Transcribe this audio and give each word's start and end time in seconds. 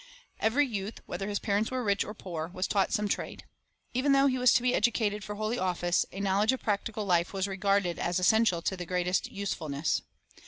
Every 0.39 0.65
youth, 0.65 0.99
whether 1.05 1.29
his 1.29 1.37
parents 1.37 1.69
were 1.69 1.83
rich 1.83 2.03
or 2.03 2.15
poor, 2.15 2.47
was 2.47 2.65
taught 2.65 2.91
some 2.91 3.07
trade. 3.07 3.43
Even 3.93 4.13
though 4.13 4.25
he 4.25 4.39
was 4.39 4.51
to 4.53 4.63
be 4.63 4.73
educated 4.73 5.23
for 5.23 5.35
holy 5.35 5.59
office, 5.59 6.07
a 6.11 6.19
knowledge 6.19 6.51
of 6.53 6.63
practical 6.63 7.05
life 7.05 7.33
was 7.33 7.47
regarded 7.47 7.99
as 7.99 8.17
essential 8.17 8.63
to 8.63 8.75
the 8.75 8.87
greatest 8.87 9.31
usefulness. 9.31 10.01